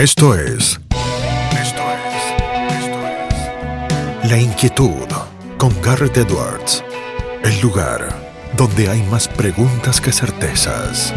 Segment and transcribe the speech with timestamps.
[0.00, 0.80] Esto es.
[1.60, 2.24] Esto es.
[2.72, 4.30] Esto es.
[4.30, 5.06] La inquietud
[5.58, 6.82] con Garrett Edwards.
[7.44, 8.08] El lugar
[8.56, 11.12] donde hay más preguntas que certezas.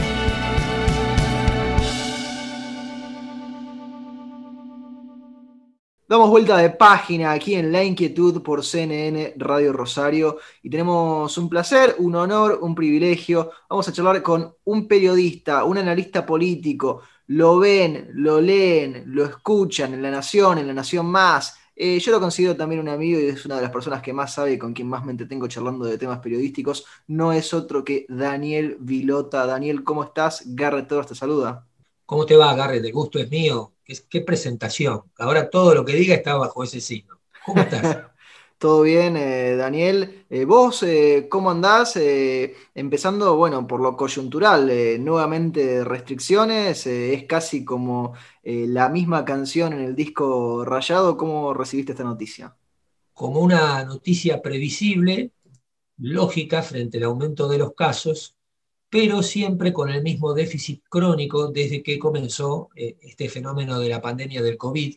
[6.10, 11.48] Damos vuelta de página aquí en La Inquietud por CNN Radio Rosario y tenemos un
[11.48, 13.50] placer, un honor, un privilegio.
[13.70, 19.94] Vamos a charlar con un periodista, un analista político, lo ven, lo leen, lo escuchan
[19.94, 21.58] en La Nación, en La Nación Más.
[21.76, 24.34] Eh, yo lo considero también un amigo y es una de las personas que más
[24.34, 26.86] sabe y con quien más me entretengo charlando de temas periodísticos.
[27.08, 29.46] No es otro que Daniel Vilota.
[29.46, 30.44] Daniel, ¿cómo estás?
[30.48, 31.66] Garrett Torres te saluda.
[32.06, 32.86] ¿Cómo te va, Garrett?
[32.86, 33.74] El gusto es mío.
[33.84, 35.04] ¿Qué, qué presentación?
[35.18, 37.20] Ahora todo lo que diga está bajo ese signo.
[37.46, 37.98] ¿Cómo estás?
[38.64, 40.26] Todo bien, eh, Daniel.
[40.30, 42.00] Eh, vos, eh, ¿cómo andás?
[42.74, 44.72] empezando, bueno, por lo coyuntural,
[45.04, 48.14] nuevamente restricciones, es casi como
[48.44, 51.18] la misma canción en el disco Rayado.
[51.18, 52.56] ¿Cómo recibiste esta noticia?
[53.14, 55.32] Como una noticia previsible,
[55.98, 58.38] lógica frente al aumento de los casos,
[58.90, 64.42] pero siempre con el mismo déficit crónico desde que comenzó este fenómeno de la pandemia
[64.42, 64.96] del COVID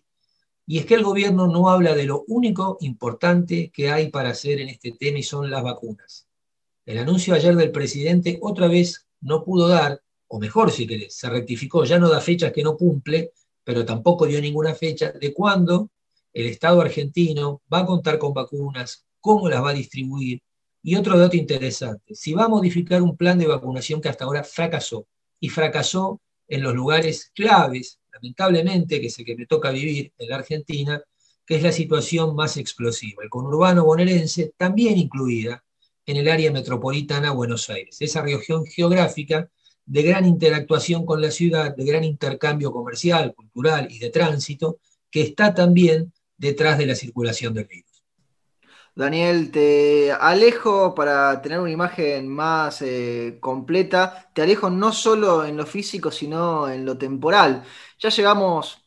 [0.67, 4.61] y es que el gobierno no habla de lo único importante que hay para hacer
[4.61, 6.27] en este tema y son las vacunas.
[6.85, 11.31] El anuncio ayer del presidente otra vez no pudo dar, o mejor si querés, se
[11.31, 15.91] rectificó, ya no da fechas que no cumple, pero tampoco dio ninguna fecha de cuándo
[16.33, 20.43] el Estado argentino va a contar con vacunas, cómo las va a distribuir.
[20.83, 24.45] Y otro dato interesante, si va a modificar un plan de vacunación que hasta ahora
[24.45, 25.07] fracasó,
[25.41, 30.29] y fracasó en los lugares claves lamentablemente, que es el que me toca vivir en
[30.29, 31.03] la Argentina,
[31.45, 33.23] que es la situación más explosiva.
[33.23, 35.63] El conurbano bonaerense, también incluida
[36.05, 39.49] en el área metropolitana Buenos Aires, esa región geográfica
[39.85, 44.79] de gran interactuación con la ciudad, de gran intercambio comercial, cultural y de tránsito,
[45.11, 47.87] que está también detrás de la circulación del virus.
[48.97, 55.59] Daniel, te alejo para tener una imagen más eh, completa, te alejo no solo en
[55.59, 57.63] lo físico, sino en lo temporal.
[57.99, 58.79] Ya llevamos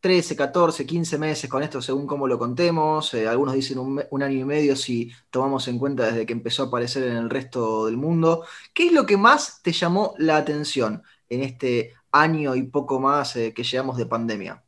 [0.00, 3.14] 13, 14, 15 meses con esto, según cómo lo contemos.
[3.14, 6.66] Eh, algunos dicen un, año y medio si tomamos en cuenta desde que empezó a
[6.66, 8.44] aparecer en el resto del mundo.
[8.74, 13.36] ¿Qué es lo que más te llamó la atención en este año y poco más
[13.36, 14.62] eh, que llevamos de pandemia?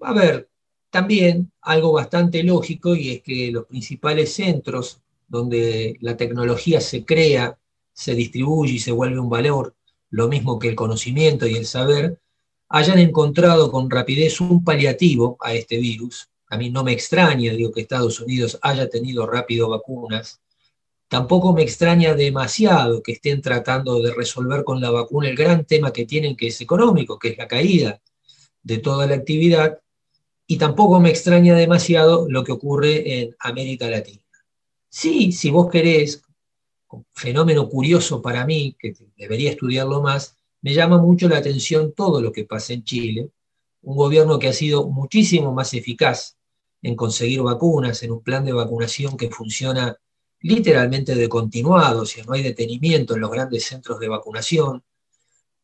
[0.00, 0.50] A ver,
[0.90, 7.58] también algo bastante lógico y es que los principales centros donde la tecnología se crea,
[7.92, 9.74] se distribuye y se vuelve un valor,
[10.10, 12.20] lo mismo que el conocimiento y el saber,
[12.68, 16.28] hayan encontrado con rapidez un paliativo a este virus.
[16.48, 20.40] A mí no me extraña, digo, que Estados Unidos haya tenido rápido vacunas.
[21.08, 25.92] Tampoco me extraña demasiado que estén tratando de resolver con la vacuna el gran tema
[25.92, 28.00] que tienen, que es económico, que es la caída
[28.62, 29.78] de toda la actividad.
[30.46, 34.22] Y tampoco me extraña demasiado lo que ocurre en América Latina.
[34.88, 36.22] Sí, si vos querés,
[37.12, 42.32] fenómeno curioso para mí, que debería estudiarlo más, me llama mucho la atención todo lo
[42.32, 43.28] que pasa en Chile,
[43.82, 46.38] un gobierno que ha sido muchísimo más eficaz
[46.80, 49.94] en conseguir vacunas, en un plan de vacunación que funciona
[50.40, 54.82] literalmente de continuado, o sea, no hay detenimiento en los grandes centros de vacunación,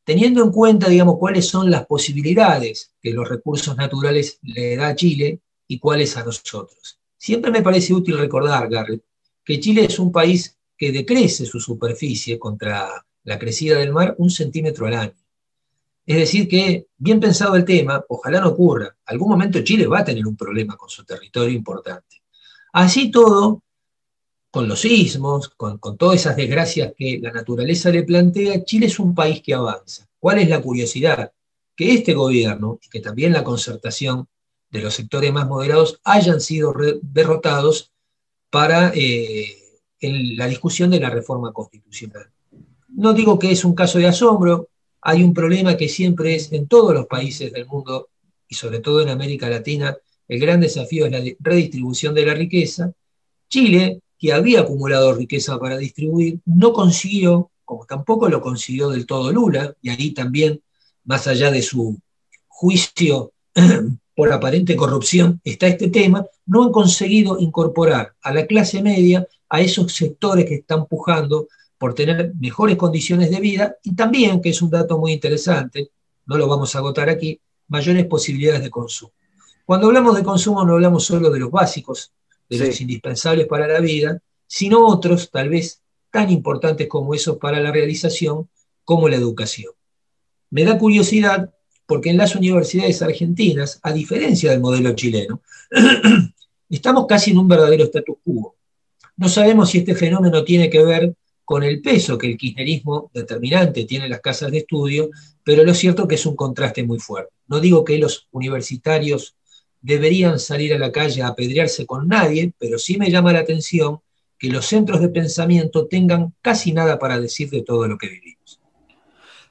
[0.04, 4.94] teniendo en cuenta, digamos, cuáles son las posibilidades que los recursos naturales le da a
[4.94, 6.98] Chile y cuáles a nosotros.
[7.16, 9.02] Siempre me parece útil recordar, Garrett,
[9.42, 14.30] que Chile es un país que decrece su superficie contra la crecida del mar un
[14.30, 15.14] centímetro al año.
[16.06, 20.04] Es decir, que, bien pensado el tema, ojalá no ocurra, algún momento Chile va a
[20.04, 22.22] tener un problema con su territorio importante.
[22.72, 23.62] Así todo,
[24.50, 29.14] con los sismos, con, todas esas desgracias que la naturaleza le plantea, Chile es un
[29.14, 30.08] país que avanza.
[30.18, 31.32] ¿Cuál es la curiosidad?
[31.76, 34.26] Que este gobierno, y que también la concertación
[34.70, 37.92] de los sectores más moderados, hayan sido derrotados
[38.50, 39.56] para eh,
[40.00, 42.30] la discusión de la reforma constitucional.
[43.00, 44.68] No digo que es un caso de asombro,
[45.00, 48.10] hay un problema que siempre es en todos los países del mundo
[48.46, 49.96] y sobre todo en América Latina,
[50.28, 52.92] el gran desafío es la redistribución de la riqueza.
[53.48, 59.32] Chile, que había acumulado riqueza para distribuir, no consiguió, como tampoco lo consiguió del todo
[59.32, 60.60] Lula, y ahí también,
[61.04, 61.98] más allá de su
[62.48, 63.32] juicio
[64.14, 69.62] por aparente corrupción, está este tema, no han conseguido incorporar a la clase media a
[69.62, 71.48] esos sectores que están pujando
[71.80, 75.90] por tener mejores condiciones de vida y también, que es un dato muy interesante,
[76.26, 79.14] no lo vamos a agotar aquí, mayores posibilidades de consumo.
[79.64, 82.12] Cuando hablamos de consumo no hablamos solo de los básicos,
[82.50, 85.80] de los indispensables para la vida, sino otros tal vez
[86.10, 88.50] tan importantes como esos para la realización,
[88.84, 89.72] como la educación.
[90.50, 91.50] Me da curiosidad
[91.86, 95.40] porque en las universidades argentinas, a diferencia del modelo chileno,
[96.68, 98.54] estamos casi en un verdadero status quo.
[99.16, 101.14] No sabemos si este fenómeno tiene que ver
[101.50, 105.10] con el peso que el kirchnerismo determinante tiene en las casas de estudio,
[105.42, 107.32] pero lo cierto es que es un contraste muy fuerte.
[107.48, 109.34] No digo que los universitarios
[109.80, 113.98] deberían salir a la calle a apedrearse con nadie, pero sí me llama la atención
[114.38, 118.59] que los centros de pensamiento tengan casi nada para decir de todo lo que vivimos.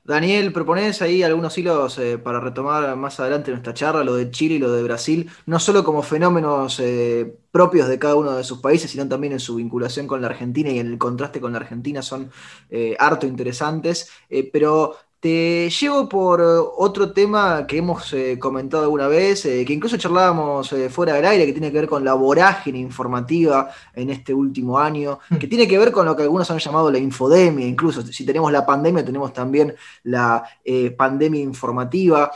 [0.10, 4.56] Daniel, propones ahí algunos hilos eh, para retomar más adelante nuestra charla, lo de Chile
[4.56, 8.58] y lo de Brasil, no solo como fenómenos eh, propios de cada uno de sus
[8.58, 11.60] países, sino también en su vinculación con la Argentina y en el contraste con la
[11.60, 12.32] Argentina son
[12.72, 14.10] eh, harto interesantes,
[14.52, 16.44] pero te llevo por eh,
[16.78, 21.46] otro tema que hemos eh, comentado alguna vez, eh, que incluso charlábamos fuera del aire,
[21.46, 25.36] que tiene que ver con la vorágine informativa en este último año, hmm.
[25.38, 28.52] que tiene que ver con lo que algunos han llamado la infodemia, incluso si tenemos
[28.52, 30.44] la pandemia, tenemos también la
[30.98, 32.32] pandemia informativa.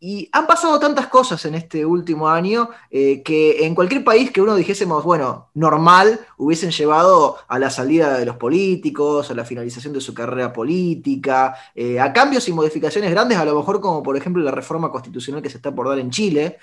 [0.00, 4.40] Y han pasado tantas cosas en este último año eh, que en cualquier país que
[4.40, 9.92] uno dijésemos, bueno, normal, hubiesen llevado a la salida de los políticos, a la finalización
[9.92, 14.16] de su carrera política, eh, a cambios y modificaciones grandes, a lo mejor como por
[14.16, 16.58] ejemplo la reforma constitucional que se está por dar en Chile.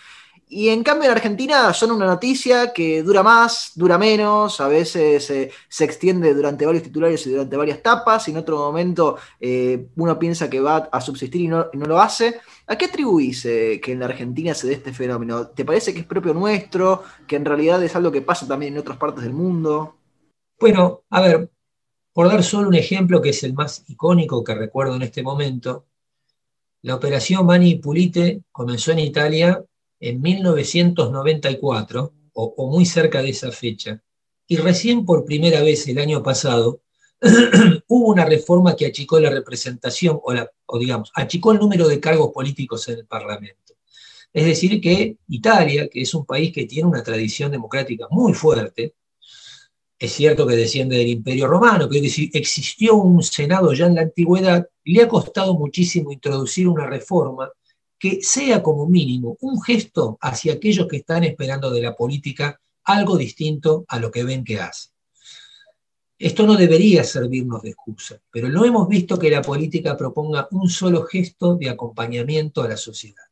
[0.48, 5.30] Y en cambio en Argentina son una noticia que dura más, dura menos, a veces
[5.32, 9.18] eh, se extiende durante varios titulares y durante varias tapas, y en otro momento
[9.96, 12.40] uno piensa que va a subsistir y no, y no lo hace.
[12.68, 15.48] ¿A qué atribuís eh, que en la Argentina se dé este fenómeno?
[15.48, 18.80] ¿Te parece que es propio nuestro, que en realidad es algo que pasa también en
[18.80, 19.98] otras partes del mundo?
[20.60, 21.52] Bueno, a ver,
[22.12, 25.86] por dar solo un ejemplo que es el más icónico que recuerdo en este momento,
[26.82, 29.64] la operación Mani Pulite comenzó en Italia
[30.10, 34.04] en 1994 o, muy cerca de esa fecha,
[34.48, 36.82] y recién por primera vez el año pasado
[37.88, 40.34] hubo una reforma que achicó la representación, o,
[40.68, 43.74] o digamos, achicó el número de cargos políticos en el Parlamento.
[44.32, 48.94] Es decir, que Italia, que es un país que tiene una tradición democrática muy fuerte,
[49.98, 54.02] es cierto que desciende del Imperio Romano, pero que existió un Senado ya en la
[54.02, 57.50] antigüedad, le ha costado muchísimo introducir una reforma
[58.06, 63.18] que sea como mínimo un gesto hacia aquellos que están esperando de la política algo
[63.18, 64.90] distinto a lo que ven que hace.
[66.20, 70.70] Esto no debería servirnos de excusa, pero no hemos visto que la política proponga un
[70.70, 73.24] solo gesto de acompañamiento a la sociedad.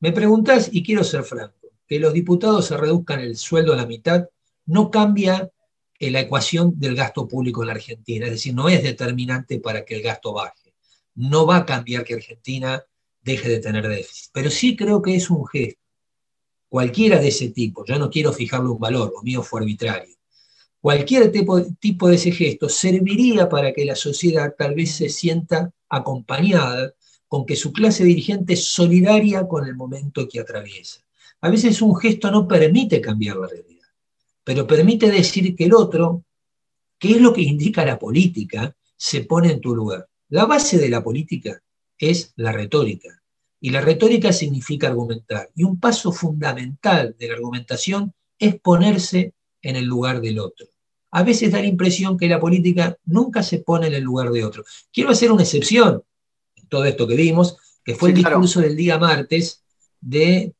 [0.00, 3.86] Me preguntás, y quiero ser franco, que los diputados se reduzcan el sueldo a la
[3.86, 4.28] mitad
[4.66, 5.50] no cambia
[5.98, 9.96] la ecuación del gasto público en la Argentina, es decir, no es determinante para que
[9.96, 10.74] el gasto baje.
[11.14, 12.84] No va a cambiar que Argentina
[13.22, 15.80] deje de tener déficit, pero sí creo que es un gesto.
[16.68, 20.14] Cualquiera de ese tipo, yo no quiero fijarle un valor, lo mío fue arbitrario
[20.80, 25.72] Cualquier tipo, tipo de ese gesto serviría para que la sociedad tal vez se sienta
[25.90, 26.94] acompañada
[27.28, 31.02] con que su clase dirigente es solidaria con el momento que atraviesa.
[31.42, 33.88] A veces un gesto no permite cambiar la realidad,
[34.42, 36.24] pero permite decir que el otro,
[36.98, 40.08] que es lo que indica la política, se pone en tu lugar.
[40.30, 41.62] La base de la política
[42.00, 43.22] es la retórica,
[43.60, 45.50] y la retórica significa argumentar.
[45.54, 50.66] Y un paso fundamental de la argumentación es ponerse en el lugar del otro.
[51.10, 54.44] A veces da la impresión que la política nunca se pone en el lugar de
[54.44, 54.64] otro.
[54.92, 56.02] Quiero hacer una excepción
[56.56, 59.62] en todo esto que vimos, que fue el discurso del día martes
[60.00, 60.54] de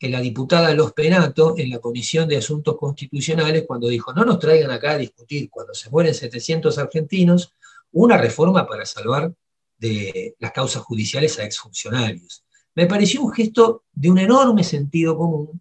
[0.00, 4.70] la diputada Los Penato en la Comisión de Asuntos Constitucionales cuando dijo, no nos traigan
[4.70, 7.52] acá a discutir cuando se mueren 700 argentinos
[7.90, 9.34] una reforma para salvar
[9.78, 12.44] de las causas judiciales a exfuncionarios.
[12.74, 15.60] Me pareció un gesto de un enorme sentido común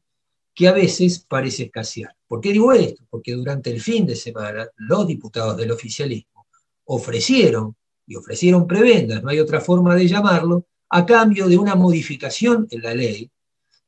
[0.53, 2.15] que a veces parece escasear.
[2.27, 3.03] ¿Por qué digo esto?
[3.09, 6.47] Porque durante el fin de semana los diputados del oficialismo
[6.86, 7.75] ofrecieron,
[8.07, 12.81] y ofrecieron prebendas, no hay otra forma de llamarlo, a cambio de una modificación en
[12.81, 13.29] la ley,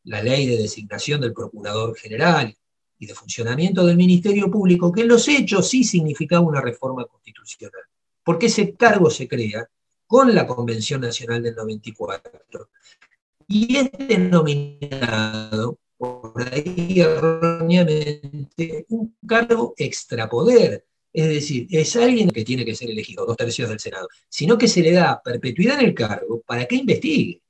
[0.04, 2.56] la ley de designación del Procurador General
[3.00, 7.84] y de funcionamiento del Ministerio Público, que en los hechos sí significaba una reforma constitucional,
[8.24, 9.68] porque ese cargo se crea
[10.10, 12.72] con la Convención Nacional del 94
[13.48, 20.84] y es denominado por ahí erróneamente un cargo extrapoder.
[21.14, 24.68] Es decir, es alguien que tiene que ser elegido, dos tercios del Senado, sino que
[24.68, 27.44] se le da perpetuidad en el cargo para que investigue.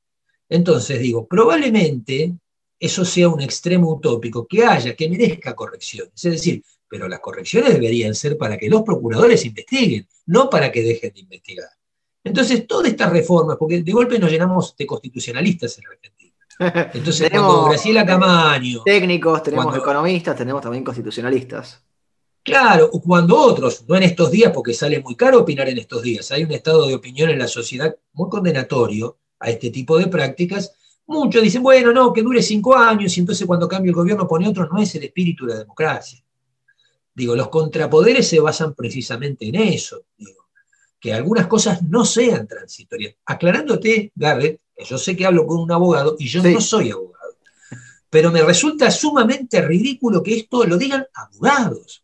[0.49, 2.33] Entonces digo, probablemente
[2.77, 6.25] eso sea un extremo utópico, que haya, que merezca correcciones.
[6.25, 10.83] Es decir, pero las correcciones deberían ser para que los procuradores investiguen, no para que
[10.83, 11.78] dejen de investigar.
[12.23, 16.33] Entonces, todas estas reformas, porque de golpe nos llenamos de constitucionalistas en Argentina.
[16.93, 18.83] Entonces, tenemos cuando Graciela Camaño.
[18.83, 21.83] Técnicos, tenemos economistas, tenemos también constitucionalistas.
[22.43, 26.31] Claro, cuando otros, no en estos días, porque sale muy caro opinar en estos días,
[26.31, 30.73] hay un estado de opinión en la sociedad muy condenatorio, a este tipo de prácticas,
[31.07, 34.47] muchos dicen, bueno, no, que dure cinco años y entonces cuando cambie el gobierno pone
[34.47, 36.23] otro, no es el espíritu de la democracia.
[37.13, 40.48] Digo, los contrapoderes se basan precisamente en eso, digo,
[40.99, 43.15] que algunas cosas no sean transitorias.
[43.25, 47.35] Aclarándote, Garrett, yo sé que hablo con un abogado y yo no soy abogado,
[48.09, 52.03] pero me resulta sumamente ridículo que esto lo digan abogados.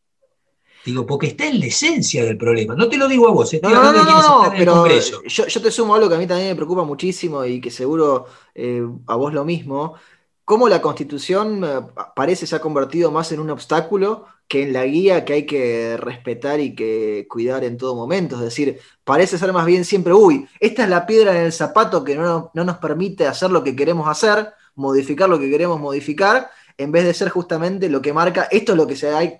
[0.85, 2.75] Digo, porque está en la esencia del problema.
[2.75, 4.87] No te lo digo a vos, estoy no, no, no, pero
[5.25, 8.87] Yo, te sumo algo que a mí también me preocupa muchísimo y que seguro eh,
[9.07, 9.95] a vos lo mismo.
[10.43, 11.81] Cómo la constitución eh,
[12.15, 15.97] parece se ha convertido más en un obstáculo que en la guía que hay que
[15.97, 18.35] respetar y que cuidar en todo momento.
[18.35, 22.03] Es decir, parece ser más bien siempre, uy, esta es la piedra en el zapato
[22.03, 26.49] que no, no nos permite hacer lo que queremos hacer, modificar lo que queremos modificar,
[26.77, 29.39] en vez de ser justamente lo que marca, esto es lo que se hay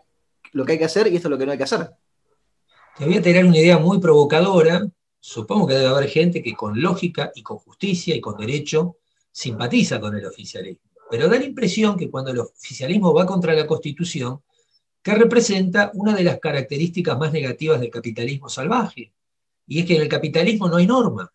[0.55, 1.89] lo que hay que hacer y esto es lo que no hay que hacer.
[2.97, 4.87] Te voy a tener una idea muy provocadora.
[5.19, 8.97] Supongo que debe haber gente que con lógica y con justicia y con derecho
[9.31, 10.79] simpatiza con el oficialismo.
[11.11, 14.41] Pero da la impresión que cuando el oficialismo va contra la Constitución,
[15.05, 19.13] que representa una de las características más negativas del capitalismo salvaje.
[19.67, 21.31] Y es que en el capitalismo no hay norma.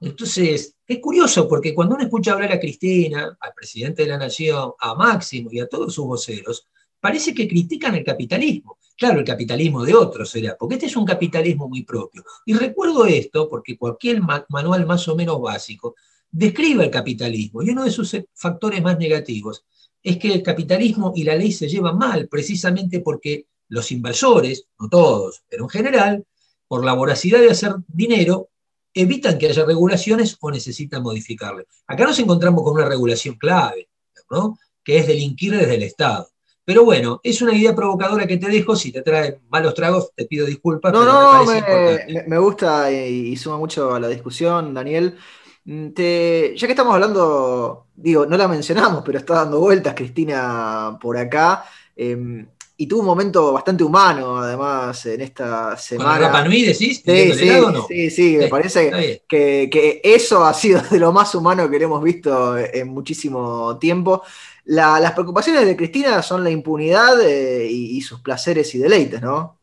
[0.00, 4.72] Entonces, es curioso porque cuando uno escucha hablar a Cristina, al presidente de la Nación,
[4.80, 6.66] a Máximo y a todos sus voceros,
[6.98, 8.76] parece que critican el capitalismo.
[8.98, 12.24] Claro, el capitalismo de otros será, porque este es un capitalismo muy propio.
[12.44, 15.94] Y recuerdo esto porque cualquier manual más o menos básico
[16.28, 19.64] describe el capitalismo y uno de sus factores más negativos
[20.06, 24.88] es que el capitalismo y la ley se llevan mal, precisamente porque los inversores, no
[24.88, 26.24] todos, pero en general,
[26.68, 28.48] por la voracidad de hacer dinero,
[28.94, 31.66] evitan que haya regulaciones o necesitan modificarle.
[31.88, 33.88] Acá nos encontramos con una regulación clave,
[34.30, 34.56] ¿no?
[34.84, 36.28] que es delinquir desde el Estado.
[36.64, 38.76] Pero bueno, es una idea provocadora que te dejo.
[38.76, 40.92] Si te trae malos tragos, te pido disculpas.
[40.92, 45.16] No, no, me, me, gusta y, suma mucho a la discusión, Daniel.
[45.66, 51.18] Mm, ya que estamos hablando, digo, no la mencionamos, pero está dando vueltas Cristina por
[51.18, 51.64] acá.
[51.94, 52.46] Em,
[52.78, 56.30] y tuvo un momento bastante humano, además, en esta semana.
[56.30, 57.02] ¿Con Nui decís?
[57.04, 57.50] Sí, sí,
[57.88, 62.02] sí, sí, me parece que, que, eso ha sido de lo más humano que hemos
[62.02, 64.22] visto en muchísimo tiempo
[64.66, 69.58] las preocupaciones de Cristina son la impunidad eh, y, sus placeres y deleites, ¿no?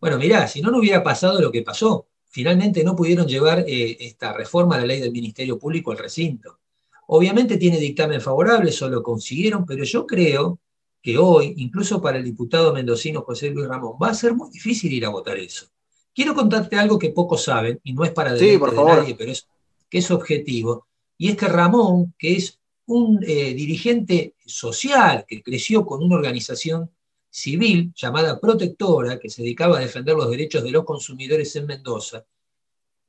[0.00, 2.06] Bueno, mirá, si no, no hubiera pasado lo que pasó.
[2.34, 6.58] Finalmente no pudieron llevar eh, esta reforma a la ley del Ministerio Público al recinto.
[7.06, 10.58] Obviamente tiene dictamen favorable, eso lo consiguieron, pero yo creo
[11.00, 14.92] que hoy, incluso para el diputado mendocino José Luis Ramón, va a ser muy difícil
[14.92, 15.66] ir a votar eso.
[16.12, 19.30] Quiero contarte algo que pocos saben, y no es para sí, por de nadie, pero
[19.30, 19.46] es,
[19.88, 25.86] que es objetivo, y es que Ramón, que es un eh, dirigente social que creció
[25.86, 26.90] con una organización
[27.34, 32.24] civil llamada Protectora, que se dedicaba a defender los derechos de los consumidores en Mendoza.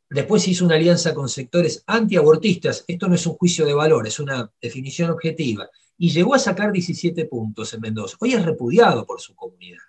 [0.09, 2.83] Después hizo una alianza con sectores antiabortistas.
[2.87, 5.69] Esto no es un juicio de valor, es una definición objetiva.
[5.99, 8.17] Y llegó a sacar 17 puntos en Mendoza.
[8.19, 9.83] Hoy es repudiado por su comunidad,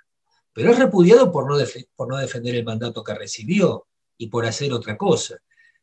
[0.52, 1.56] pero es repudiado por no,
[1.96, 3.86] por no defender el mandato que recibió
[4.18, 5.38] y por hacer otra cosa.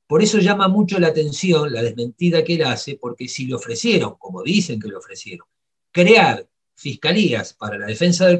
[0.05, 4.15] Por eso llama mucho la atención la desmentida que él hace, porque si le ofrecieron,
[4.19, 5.47] como dicen que le ofrecieron,
[5.91, 8.37] crear fiscalías para la defensa del,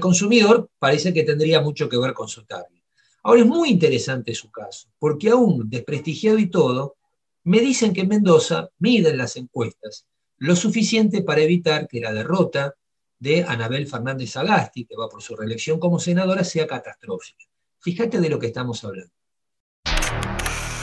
[0.00, 2.82] consumidor, parece que tendría mucho que ver con su target.
[3.22, 6.96] Ahora es muy interesante su caso, porque aún desprestigiado y todo,
[7.44, 10.06] me dicen que en Mendoza miden las encuestas
[10.38, 12.74] lo suficiente para evitar que la derrota
[13.18, 17.44] de Anabel Fernández Sagasti, que va por su reelección como senadora, sea catastrófica.
[17.80, 19.12] Fíjate de lo que estamos hablando.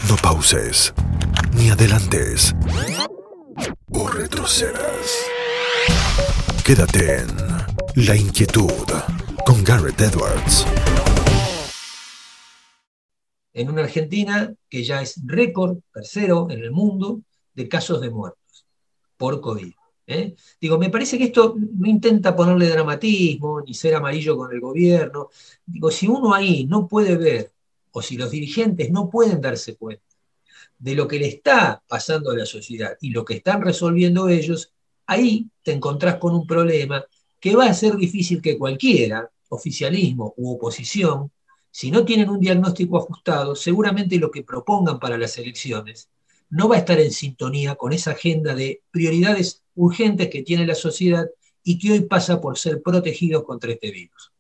[0.07, 0.93] No pauses,
[1.53, 2.53] ni adelantes,
[3.91, 5.40] o retrocedas.
[6.63, 7.27] Quédate en
[8.05, 8.69] La Inquietud
[9.45, 10.65] con Garrett Edwards.
[13.53, 17.21] En una Argentina que ya es récord tercero en el mundo
[17.53, 18.65] de casos de muertos
[19.17, 19.73] por COVID.
[20.05, 20.35] ¿eh?
[20.59, 25.29] Digo, me parece que esto no intenta ponerle dramatismo ni ser amarillo con el gobierno.
[25.65, 27.51] Digo, si uno ahí no puede ver
[27.91, 30.05] o si los dirigentes no pueden darse cuenta
[30.77, 34.73] de lo que le está pasando a la sociedad y lo que están resolviendo ellos,
[35.11, 37.03] ahí te encontrás con un problema
[37.39, 41.31] que va a ser difícil que cualquiera, oficialismo u oposición,
[41.69, 46.09] si no tienen un diagnóstico ajustado, seguramente lo que propongan para las elecciones
[46.49, 50.75] no va a estar en sintonía con esa agenda de prioridades urgentes que tiene la
[50.75, 51.25] sociedad
[51.63, 54.31] y que hoy pasa por ser protegidos contra este virus.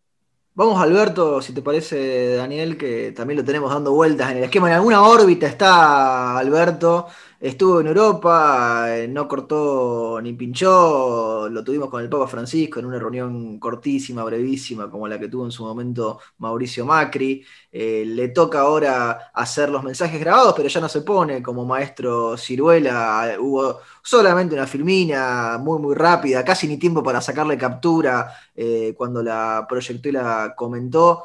[0.53, 4.67] Vamos Alberto, si te parece, Daniel, que también lo tenemos dando vueltas en el esquema.
[4.67, 7.07] En alguna órbita está Alberto,
[7.41, 12.85] estuvo en Europa, eh, no cortó ni pinchó, lo tuvimos con el Papa Francisco en
[12.85, 17.43] una reunión cortísima, brevísima, como la que tuvo en su momento Mauricio Macri.
[17.71, 22.37] Eh, le toca ahora hacer los mensajes grabados, pero ya no se pone como maestro
[22.37, 23.35] ciruela.
[23.39, 29.23] Hubo solamente una filmina muy, muy rápida, casi ni tiempo para sacarle captura eh, cuando
[29.23, 31.23] la proyectó y la comentó.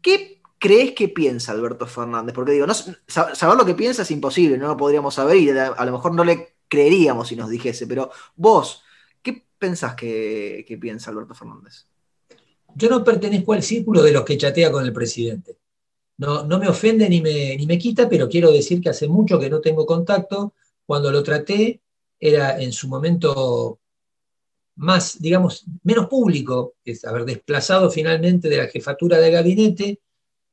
[0.00, 2.34] ¿Qué crees que piensa Alberto Fernández?
[2.34, 2.66] Porque digo,
[3.06, 6.24] saber lo que piensa es imposible, no lo podríamos saber y a, lo mejor no
[6.24, 8.82] le creeríamos si nos dijese, pero vos,
[9.22, 11.86] ¿qué pensás que, piensa Alberto Fernández?
[12.74, 15.56] Yo no pertenezco al círculo de los que chatea con el presidente.
[16.18, 19.38] No, no me ofende ni me, ni me quita, pero quiero decir que hace mucho
[19.38, 20.52] que no tengo contacto.
[20.84, 21.80] Cuando lo traté
[22.18, 23.78] era en su momento
[24.78, 26.74] más, digamos, menos público,
[27.04, 30.00] haber desplazado finalmente de la jefatura de gabinete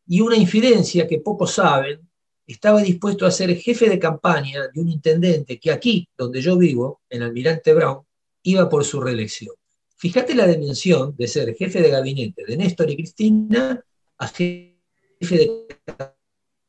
[0.08, 2.08] y una infidencia que pocos saben,
[2.48, 7.02] estaba dispuesto a ser jefe de campaña de un intendente que aquí, donde yo vivo,
[7.10, 8.06] en Almirante Brown,
[8.44, 9.56] iba por su reelección.
[9.98, 13.84] Fíjate la dimensión de ser jefe de gabinete de Néstor y Cristina
[14.18, 14.76] a jefe
[15.20, 15.68] de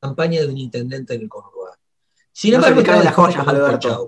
[0.00, 1.76] campaña de un intendente en el conurbano.
[2.33, 3.45] Sin embargo, las joyas,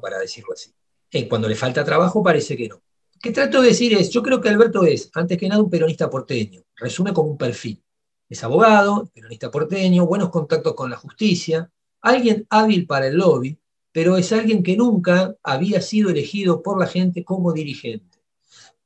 [0.01, 0.71] para decirlo así.
[1.11, 2.77] Eh, cuando le falta trabajo parece que no.
[2.77, 5.71] Lo que trato de decir es, yo creo que Alberto es, antes que nada, un
[5.71, 6.63] peronista porteño.
[6.77, 7.83] Resume como un perfil.
[8.29, 11.71] Es abogado, peronista porteño, buenos contactos con la justicia,
[12.03, 13.59] alguien hábil para el lobby,
[13.91, 18.19] pero es alguien que nunca había sido elegido por la gente como dirigente.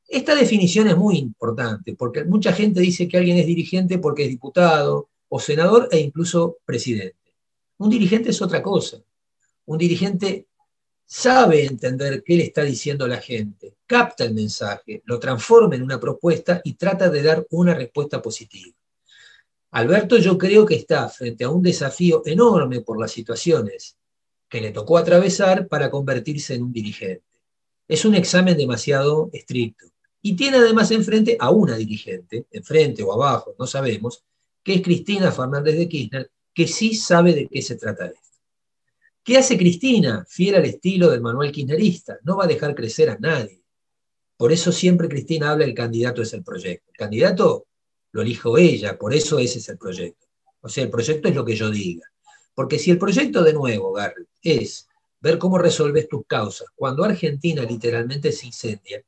[0.06, 4.28] Esta definición es muy importante, porque mucha gente dice que alguien es dirigente porque es
[4.28, 7.16] diputado o senador e incluso presidente.
[7.78, 8.98] Un dirigente es otra cosa.
[9.64, 10.46] Un dirigente
[11.04, 15.98] sabe entender qué le está diciendo la gente, capta el mensaje, lo transforma en una
[15.98, 18.76] propuesta y trata de dar una respuesta positiva.
[19.72, 23.96] Alberto yo creo que está frente a un desafío enorme por las situaciones
[24.46, 27.24] que le tocó atravesar para convertirse en un dirigente.
[27.88, 29.86] Es un examen demasiado estricto.
[30.20, 34.22] Y tiene además enfrente a una dirigente, enfrente o abajo, no sabemos,
[34.62, 38.20] que es Cristina Fernández de Kirchner, que sí sabe de qué se trata esto.
[39.24, 40.26] ¿Qué hace Cristina?
[40.28, 43.62] Fiel al estilo del manual kirchnerista, no va a dejar crecer a nadie.
[44.36, 46.90] Por eso siempre Cristina habla el candidato es el proyecto.
[46.90, 47.66] El candidato
[48.12, 50.26] lo elijo ella, por eso ese es el proyecto.
[50.60, 52.06] O sea, el proyecto es lo que yo diga.
[52.54, 54.88] Porque si el proyecto de nuevo, Garrett, es
[55.20, 59.02] ver cómo resolves tus causas, cuando Argentina literalmente se incendia,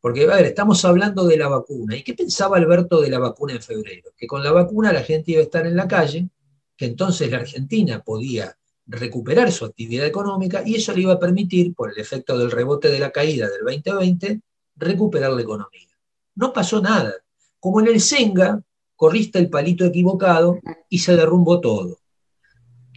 [0.00, 1.96] porque, a ver, estamos hablando de la vacuna.
[1.96, 4.12] ¿Y qué pensaba Alberto de la vacuna en febrero?
[4.16, 6.28] Que con la vacuna la gente iba a estar en la calle,
[6.76, 8.56] que entonces la Argentina podía
[8.86, 12.88] recuperar su actividad económica y eso le iba a permitir, por el efecto del rebote
[12.88, 14.42] de la caída del 2020,
[14.76, 15.88] recuperar la economía.
[16.36, 17.12] No pasó nada.
[17.60, 18.62] Como en el Senga,
[18.94, 21.98] corriste el palito equivocado y se derrumbó todo.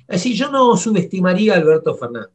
[0.07, 2.33] Así yo no subestimaría a Alberto Fernández.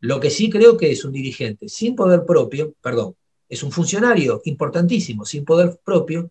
[0.00, 3.16] Lo que sí creo que es un dirigente sin poder propio, perdón,
[3.48, 6.30] es un funcionario importantísimo sin poder propio,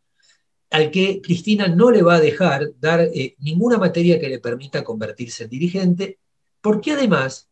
[0.72, 4.84] al que Cristina no le va a dejar dar eh, ninguna materia que le permita
[4.84, 6.20] convertirse en dirigente,
[6.62, 7.48] porque además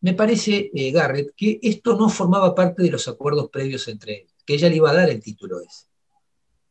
[0.00, 4.34] me parece, eh, Garrett, que esto no formaba parte de los acuerdos previos entre ellos,
[4.44, 5.86] que ella le iba a dar el título ese.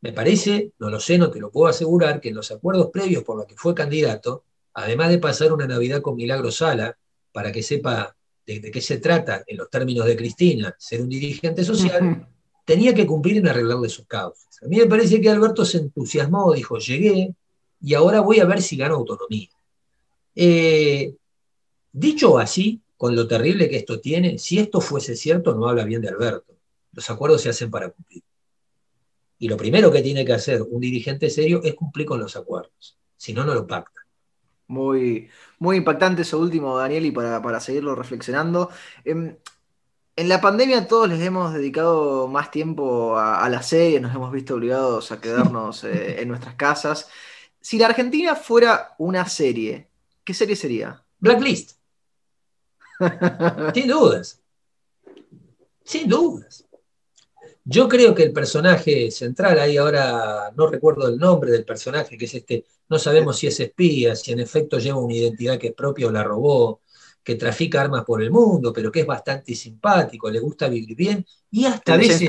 [0.05, 3.23] Me parece, no lo sé, no te lo puedo asegurar, que en los acuerdos previos
[3.23, 4.43] por los que fue candidato,
[4.75, 6.95] además de pasar una Navidad con Milagro Sala,
[7.31, 8.15] para que sepa
[8.45, 12.27] de, qué se trata en los términos de Cristina, ser un dirigente social,
[12.65, 14.61] tenía que cumplir en arreglarle sus causas.
[14.61, 17.33] A mí me parece que Alberto se entusiasmó, dijo, llegué
[17.81, 19.49] y ahora voy a ver si gano autonomía.
[20.35, 21.15] Eh,
[21.91, 26.03] dicho así, con lo terrible que esto tiene, si esto fuese cierto, no habla bien
[26.03, 26.53] de Alberto.
[26.91, 28.21] Los acuerdos se hacen para cumplir.
[29.37, 32.97] Y lo primero que tiene que hacer un dirigente serio es cumplir con los acuerdos.
[33.17, 34.01] Si no, no lo pacta.
[34.67, 38.69] Muy, muy impactante eso último, Daniel, y para, seguirlo reflexionando.
[39.03, 39.35] Em,
[40.15, 44.55] en, la pandemia todos les hemos dedicado más tiempo a, la serie, nos hemos visto
[44.55, 47.09] obligados a quedarnos eh, en nuestras casas.
[47.61, 49.89] Si la Argentina fuera una serie,
[50.23, 51.03] ¿qué serie sería?
[51.19, 51.79] Blacklist.
[53.73, 54.41] Sin dudas.
[55.83, 56.64] Sin dudas.
[57.67, 62.25] Yo creo que el personaje central, ahí ahora no recuerdo el nombre del personaje, que
[62.25, 65.73] es este, no sabemos si es espía, si en efecto lleva una identidad que es
[65.73, 66.81] propia o la robó,
[67.23, 71.25] que trafica armas por el mundo, pero que es bastante simpático, le gusta vivir bien,
[71.49, 72.27] y hasta veces...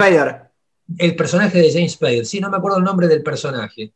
[0.97, 3.93] El personaje de James Spader, sí, no me acuerdo el nombre del personaje.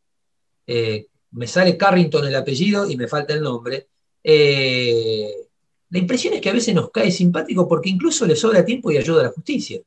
[0.67, 3.89] Eh, me sale Carrington el apellido y me falta el nombre.
[4.23, 5.33] Eh,
[5.89, 8.99] la impresión es que a veces nos cae simpático porque incluso le sobra tiempo y
[8.99, 9.81] ayuda a la justicia.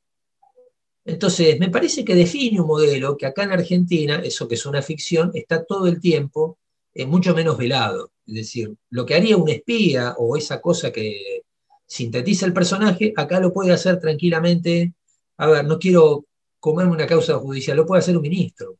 [1.05, 4.81] Entonces, me parece que define un modelo que acá en Argentina, eso que es una
[4.81, 6.57] ficción, está todo el tiempo
[6.93, 8.11] eh, mucho menos velado.
[8.25, 11.41] Es decir, lo que haría un espía o esa cosa que
[11.85, 14.93] sintetiza el personaje, acá lo puede hacer tranquilamente.
[15.37, 16.25] A ver, no quiero
[16.59, 18.77] comerme una causa judicial, lo puede hacer un ministro.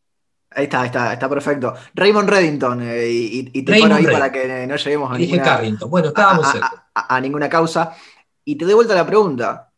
[0.51, 1.73] Ahí está, está, está perfecto.
[1.95, 6.47] Raymond Reddington, eh, y, te pongo ahí para que no lleguemos a ninguna, bueno, estábamos
[6.93, 7.95] a, ninguna causa.
[8.45, 9.72] Y te doy vuelta la pregunta.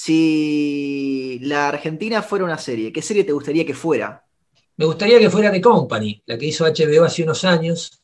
[0.00, 4.24] Si la Argentina fuera una serie, ¿qué serie te gustaría que fuera?
[4.76, 8.00] Me gustaría que fuera The Company, la que hizo HBO hace unos años,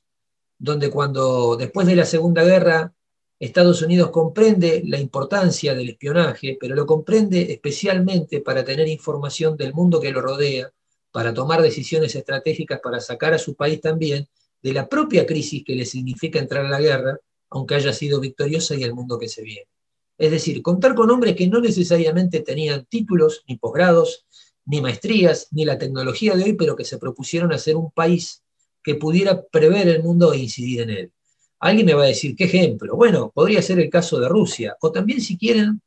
[0.59, 2.93] donde cuando después de la Segunda Guerra
[3.39, 9.73] Estados Unidos comprende la importancia del espionaje, pero lo comprende especialmente para tener información del
[9.73, 10.73] mundo que lo rodea,
[11.13, 14.27] para tomar decisiones estratégicas para sacar a su país también
[14.61, 18.75] de la propia crisis que le significa entrar a la guerra, aunque haya sido victoriosa
[18.75, 19.69] y el mundo que se viene.
[20.17, 24.27] Es decir, contar con hombres que no necesariamente tenían títulos, ni posgrados,
[24.67, 28.43] ni maestrías, ni la tecnología de hoy, pero que se propusieron hacer un país
[28.83, 31.13] que pudiera prever el mundo e incidir en él.
[31.59, 32.97] Alguien me va a decir, ¿qué ejemplo?
[32.97, 35.81] Bueno, podría ser el caso de Rusia, o también si quieren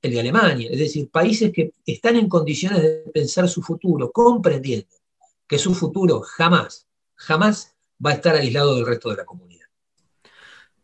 [0.00, 4.86] el de Alemania, es decir, países que están en condiciones de pensar su futuro, comprendiendo
[5.48, 9.53] que su futuro jamás, jamás va a estar aislado del resto de la comunidad.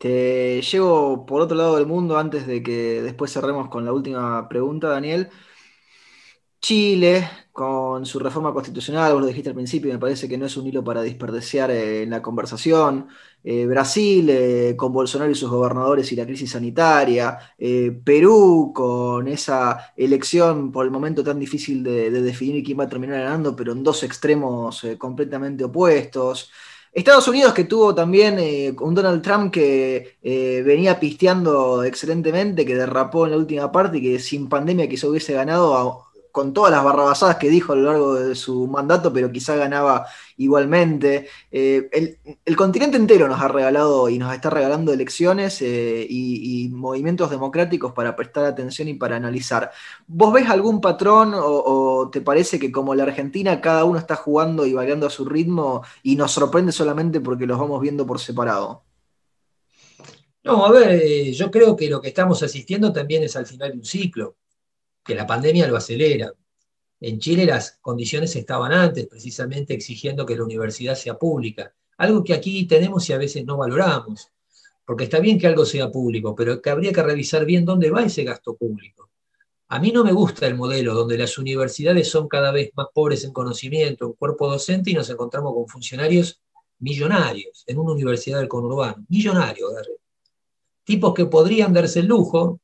[0.01, 4.49] Te llevo por otro lado del mundo antes de que después cerremos con la última
[4.49, 5.29] pregunta, Daniel.
[6.61, 10.57] Chile, con su reforma constitucional, vos lo dijiste al principio, me parece que no es
[10.57, 13.09] un hilo para desperdiciar eh, en la conversación.
[13.45, 17.39] Eh, Brasil, eh, con Bolsonaro y sus gobernadores y la crisis sanitaria.
[18.05, 23.21] Perú, con esa elección por el momento tan difícil de, definir quién va a terminar
[23.21, 26.51] ganando, pero en dos extremos completamente opuestos.
[26.93, 28.39] Estados Unidos que tuvo también
[28.81, 34.19] un Donald Trump que venía pisteando excelentemente, que derrapó en la última parte y que
[34.19, 38.35] sin pandemia quizá hubiese ganado con todas las barrabasadas que dijo a lo largo de
[38.35, 41.29] su mandato, pero quizá ganaba igualmente.
[41.51, 41.89] Eh,
[42.45, 47.93] el, continente entero nos ha regalado y nos está regalando elecciones eh, y, movimientos democráticos
[47.93, 49.71] para prestar atención y para analizar.
[50.07, 54.67] ¿Vos ves algún patrón o, te parece que como la Argentina cada uno está jugando
[54.67, 58.83] y bailando a su ritmo y nos sorprende solamente porque los vamos viendo por separado?
[60.43, 63.73] No, a ver, eh, yo creo que lo que estamos asistiendo también es al final
[63.73, 64.37] de un ciclo
[65.05, 66.33] que la pandemia lo acelera.
[67.01, 72.35] En Chile las condiciones estaban antes, precisamente exigiendo que la universidad sea pública, algo que
[72.35, 74.29] aquí tenemos y a veces no valoramos,
[74.85, 78.03] porque está bien que algo sea público, pero que habría que revisar bien dónde va
[78.03, 79.11] ese gasto público.
[79.69, 83.23] A mí no me gusta el modelo donde las universidades son cada vez más pobres
[83.25, 86.41] en conocimiento, en cuerpo docente y nos encontramos con funcionarios
[86.81, 89.71] millonarios en una universidad del conurbano, millonarios,
[90.83, 92.61] tipos que podrían darse el lujo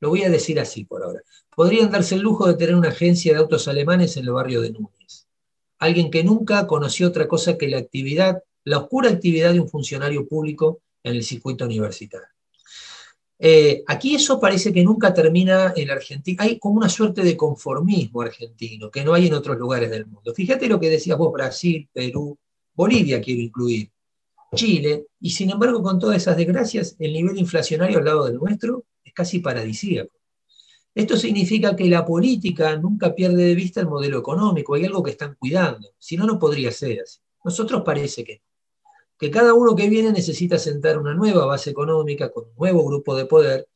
[0.00, 1.22] lo voy a decir así por ahora.
[1.54, 4.70] Podrían darse el lujo de tener una agencia de autos alemanes en el barrio de
[4.70, 5.26] Núñez.
[5.78, 10.26] Alguien que nunca conoció otra cosa que la actividad, la oscura actividad de un funcionario
[10.26, 12.28] público en el circuito universitario.
[13.38, 16.42] Eh, aquí eso parece que nunca termina en Argentina.
[16.42, 20.34] Hay como una suerte de conformismo argentino que no hay en otros lugares del mundo.
[20.34, 22.38] Fíjate lo que decías vos, Brasil, Perú,
[22.74, 23.90] Bolivia quiero incluir,
[24.54, 28.84] Chile, y sin embargo con todas esas desgracias, el nivel inflacionario al lado del nuestro
[29.16, 30.12] casi paradisíaco.
[30.94, 35.10] Esto significa que la política nunca pierde de vista el modelo económico, hay algo que
[35.10, 37.18] están cuidando, si no, no podría ser así.
[37.44, 38.42] Nosotros parece que
[39.18, 43.16] que cada uno que viene necesita sentar una nueva base económica con un nuevo grupo
[43.16, 43.68] de poder,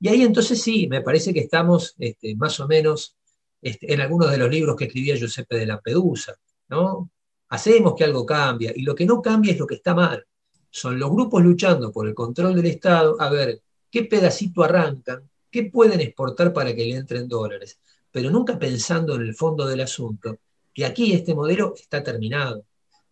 [0.00, 3.16] y ahí entonces sí, me parece que estamos este, más o menos
[3.60, 6.34] este, en algunos de los libros que escribía Giuseppe de Lampedusa,
[6.68, 7.10] ¿no?
[7.48, 10.24] Hacemos que algo cambie, y lo que no cambia es lo que está mal.
[10.70, 15.64] Son los grupos luchando por el control del Estado, a ver, qué pedacito arrancan, qué
[15.64, 17.78] pueden exportar para que le entren dólares,
[18.10, 20.38] pero nunca pensando en el fondo del asunto,
[20.72, 22.64] que aquí este modelo está terminado.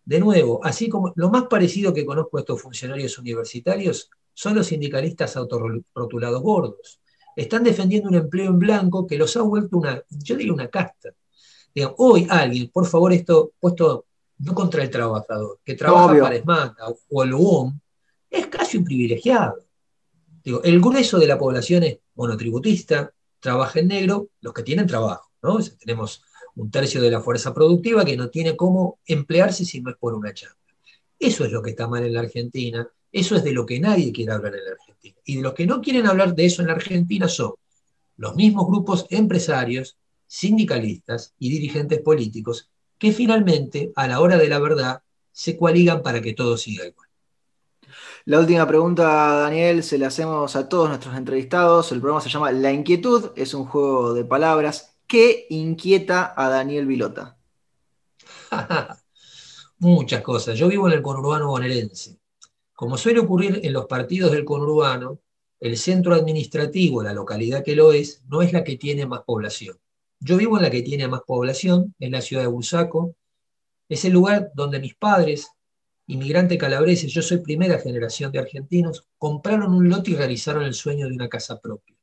[0.05, 4.67] De nuevo, así como lo más parecido que conozco a estos funcionarios universitarios son los
[4.67, 6.99] sindicalistas autorrotulados gordos.
[7.35, 11.09] Están defendiendo un empleo en blanco que los ha vuelto una, yo diría una casta.
[11.97, 14.05] hoy alguien, por favor, esto puesto
[14.39, 17.77] no contra el trabajador, que trabaja para ESMATA o el UOM,
[18.29, 19.66] es casi un privilegiado
[20.63, 25.29] el grueso de la población es monotributista, trabaja en negro, los que tienen trabajo,
[25.79, 26.23] tenemos
[26.55, 30.13] un tercio de la fuerza productiva que no tiene cómo emplearse si no es por
[30.13, 30.55] una chamba.
[31.19, 34.11] Eso es lo que está mal en la Argentina, eso es de lo que nadie
[34.11, 35.15] quiere hablar en la Argentina.
[35.25, 37.53] Y de los que no quieren hablar de eso en la Argentina son
[38.17, 44.59] los mismos grupos empresarios, sindicalistas y dirigentes políticos que finalmente, a la hora de la
[44.59, 47.06] verdad, se coaligan para que todo siga igual.
[48.27, 49.05] La última pregunta,
[49.39, 51.93] Daniel, se la hacemos a todos nuestros entrevistados.
[51.93, 54.97] El programa se llama La Inquietud, es un juego de palabras.
[55.07, 57.37] ¿Qué inquieta a Daniel Vilota?
[59.79, 60.59] Muchas cosas.
[60.59, 62.19] Yo vivo en el conurbano bonaerense.
[62.73, 65.21] Como suele ocurrir en los partidos del conurbano,
[65.61, 69.79] el centro administrativo, la localidad que lo es, no es la que tiene más población.
[70.19, 73.15] Yo vivo en la que tiene más población, en la ciudad de Bursaco.
[73.87, 75.47] Es el lugar donde mis padres,
[76.07, 81.07] inmigrantes calabreses, yo soy primera generación de argentinos, compraron un lote y realizaron el sueño
[81.07, 81.95] de una casa propia.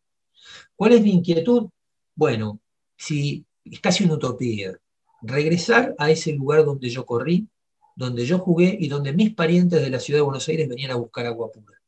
[0.77, 1.69] ¿Cuál es mi inquietud?
[2.14, 2.61] Bueno,
[2.97, 4.79] si es casi una utopía,
[5.23, 7.49] regresar a ese lugar donde yo corrí,
[7.97, 10.97] donde yo jugué y donde mis parientes de la ciudad de Buenos Aires venían a
[10.97, 11.81] buscar agua pura.